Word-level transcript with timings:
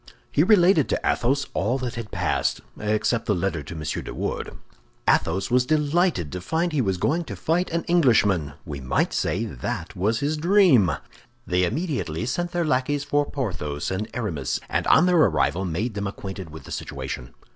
He 0.31 0.41
related 0.41 0.89
to 0.89 0.99
Athos 1.05 1.45
all 1.53 1.77
that 1.77 1.93
had 1.93 2.09
passed, 2.09 2.61
except 2.79 3.27
the 3.27 3.35
letter 3.35 3.61
to 3.61 3.75
M. 3.75 3.81
de 4.03 4.11
Wardes. 4.11 4.55
Athos 5.07 5.51
was 5.51 5.67
delighted 5.67 6.31
to 6.31 6.41
find 6.41 6.71
he 6.71 6.81
was 6.81 6.97
going 6.97 7.23
to 7.25 7.35
fight 7.35 7.69
an 7.69 7.83
Englishman. 7.83 8.53
We 8.65 8.79
might 8.79 9.13
say 9.13 9.45
that 9.45 9.95
was 9.95 10.19
his 10.19 10.37
dream. 10.37 10.91
They 11.45 11.65
immediately 11.65 12.25
sent 12.25 12.49
their 12.51 12.65
lackeys 12.65 13.03
for 13.03 13.29
Porthos 13.29 13.91
and 13.91 14.07
Aramis, 14.15 14.59
and 14.67 14.87
on 14.87 15.05
their 15.05 15.17
arrival 15.17 15.65
made 15.65 15.93
them 15.93 16.07
acquainted 16.07 16.49
with 16.49 16.63
the 16.63 16.71
situation. 16.71 17.35